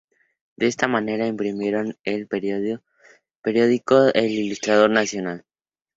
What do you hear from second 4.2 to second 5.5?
Ilustrador Nacional".